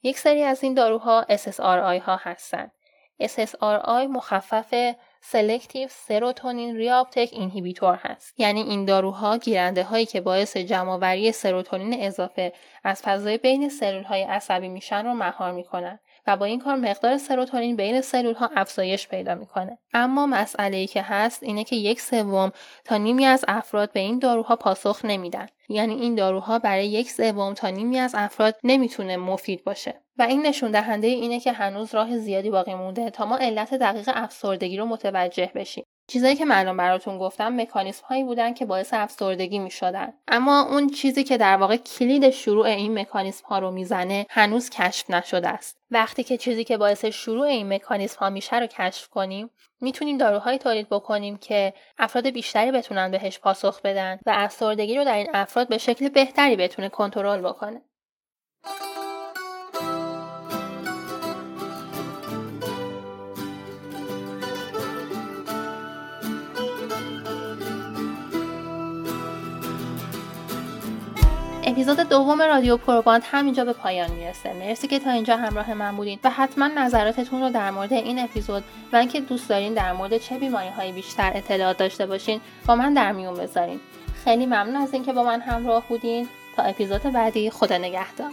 یک 0.02 0.18
سری 0.18 0.42
از 0.42 0.62
این 0.62 0.74
داروها 0.74 1.26
SSRI 1.30 2.02
ها 2.02 2.16
هستند 2.16 2.72
SSRI 3.22 4.06
مخفف 4.10 4.94
selective 5.20 5.88
serotonin 5.90 6.76
reuptake 6.76 7.28
inhibitor 7.32 7.94
هست. 7.94 8.40
یعنی 8.40 8.60
این 8.60 8.84
داروها 8.84 9.36
گیرنده 9.36 9.84
هایی 9.84 10.06
که 10.06 10.20
باعث 10.20 10.56
جمعآوری 10.56 11.32
سروتونین 11.32 12.02
اضافه 12.02 12.52
از 12.84 13.02
فضای 13.02 13.38
بین 13.38 13.68
سلول 13.68 14.02
های 14.02 14.22
عصبی 14.22 14.68
میشن 14.68 15.04
رو 15.04 15.14
مهار 15.14 15.52
می‌کنن. 15.52 15.98
و 16.26 16.36
با 16.36 16.44
این 16.44 16.60
کار 16.60 16.76
مقدار 16.76 17.18
سروتونین 17.18 17.76
بین 17.76 18.00
سلول 18.00 18.34
ها 18.34 18.50
افزایش 18.56 19.08
پیدا 19.08 19.34
می‌کنه. 19.34 19.78
اما 19.92 20.26
مسئله 20.26 20.76
ای 20.76 20.86
که 20.86 21.02
هست 21.02 21.42
اینه 21.42 21.64
که 21.64 21.76
یک 21.76 22.00
سوم 22.00 22.52
تا 22.84 22.96
نیمی 22.96 23.26
از 23.26 23.44
افراد 23.48 23.92
به 23.92 24.00
این 24.00 24.18
داروها 24.18 24.56
پاسخ 24.56 25.04
نمیدن. 25.04 25.46
یعنی 25.68 25.94
این 25.94 26.14
داروها 26.14 26.58
برای 26.58 26.86
یک 26.86 27.10
سوم 27.10 27.54
تا 27.54 27.68
نیمی 27.68 27.98
از 27.98 28.14
افراد 28.18 28.56
نمی‌تونه 28.64 29.16
مفید 29.16 29.64
باشه. 29.64 30.00
و 30.18 30.22
این 30.22 30.46
نشون 30.46 30.70
دهنده 30.70 31.06
اینه 31.06 31.40
که 31.40 31.52
هنوز 31.52 31.94
راه 31.94 32.18
زیادی 32.18 32.50
باقی 32.50 32.74
مونده 32.74 33.10
تا 33.10 33.26
ما 33.26 33.36
علت 33.36 33.74
دقیق 33.74 34.10
افسردگی 34.14 34.76
رو 34.76 34.86
متوجه 34.86 35.50
بشیم. 35.54 35.84
چیزایی 36.06 36.36
که 36.36 36.44
من 36.44 36.76
براتون 36.76 37.18
گفتم 37.18 37.60
مکانیسم 37.60 38.06
هایی 38.06 38.24
بودن 38.24 38.54
که 38.54 38.66
باعث 38.66 38.94
افسردگی 38.94 39.58
می 39.58 39.70
شدن. 39.70 40.12
اما 40.28 40.62
اون 40.62 40.88
چیزی 40.90 41.24
که 41.24 41.38
در 41.38 41.56
واقع 41.56 41.76
کلید 41.76 42.30
شروع 42.30 42.66
این 42.66 42.98
مکانیسم 42.98 43.46
ها 43.46 43.58
رو 43.58 43.70
می‌زنه 43.70 44.26
هنوز 44.30 44.70
کشف 44.70 45.10
نشده 45.10 45.48
است. 45.48 45.76
وقتی 45.90 46.24
که 46.24 46.36
چیزی 46.36 46.64
که 46.64 46.76
باعث 46.76 47.04
شروع 47.04 47.46
این 47.46 47.72
مکانیسم 47.74 48.18
ها 48.18 48.30
میشه 48.30 48.58
رو 48.58 48.66
کشف 48.66 49.08
کنیم 49.08 49.50
می‌تونیم 49.80 50.18
داروهایی 50.18 50.58
تولید 50.58 50.88
بکنیم 50.88 51.36
که 51.36 51.74
افراد 51.98 52.26
بیشتری 52.26 52.72
بتونن 52.72 53.10
بهش 53.10 53.38
پاسخ 53.38 53.82
بدن 53.82 54.18
و 54.26 54.32
افسردگی 54.34 54.96
رو 54.96 55.04
در 55.04 55.16
این 55.16 55.28
افراد 55.34 55.68
به 55.68 55.78
شکل 55.78 56.08
بهتری 56.08 56.56
بتونه 56.56 56.88
کنترل 56.88 57.40
بکنه. 57.40 57.82
اپیزود 71.66 71.96
دوم 72.00 72.42
رادیو 72.42 72.76
پروباند 72.76 73.22
همینجا 73.30 73.64
به 73.64 73.72
پایان 73.72 74.10
می‌رسه. 74.10 74.52
مرسی 74.52 74.88
که 74.88 74.98
تا 74.98 75.10
اینجا 75.10 75.36
همراه 75.36 75.74
من 75.74 75.96
بودین 75.96 76.18
و 76.24 76.30
حتما 76.30 76.66
نظراتتون 76.66 77.40
رو 77.40 77.50
در 77.50 77.70
مورد 77.70 77.92
این 77.92 78.18
اپیزود 78.18 78.64
و 78.92 78.96
اینکه 78.96 79.20
دوست 79.20 79.48
دارین 79.48 79.74
در 79.74 79.92
مورد 79.92 80.18
چه 80.18 80.38
بیماری 80.38 80.68
های 80.68 80.92
بیشتر 80.92 81.32
اطلاعات 81.34 81.76
داشته 81.76 82.06
باشین 82.06 82.40
با 82.66 82.74
من 82.74 82.94
در 82.94 83.12
میون 83.12 83.34
بذارین. 83.34 83.80
خیلی 84.24 84.46
ممنون 84.46 84.76
از 84.76 84.94
اینکه 84.94 85.12
با 85.12 85.22
من 85.22 85.40
همراه 85.40 85.84
بودین. 85.88 86.28
تا 86.56 86.62
اپیزود 86.62 87.02
بعدی 87.02 87.50
خدا 87.50 87.78
نگهدار. 87.78 88.30